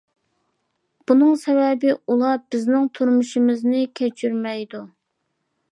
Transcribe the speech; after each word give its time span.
بۇنىڭ 1.11 1.35
سەۋەبى، 1.41 1.93
ئۇلار 2.13 2.41
بىزنىڭ 2.55 2.89
تۇرمۇشىمىزنى 2.99 3.83
كەچۈرمەيدۇ. 4.01 4.83